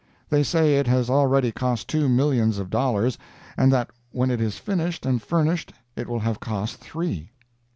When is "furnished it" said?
5.21-6.07